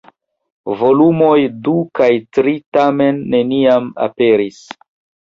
Volumoj 0.79 1.35
du 1.69 1.75
kaj 2.01 2.09
tri, 2.39 2.57
tamen, 2.81 3.23
neniam 3.37 3.97
aperis. 4.11 4.63